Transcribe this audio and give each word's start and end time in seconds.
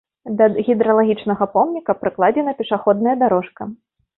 Да 0.37 0.45
гідралагічнага 0.69 1.47
помніка 1.57 1.97
пракладзена 2.01 2.57
пешаходная 2.63 3.15
дарожка. 3.25 3.71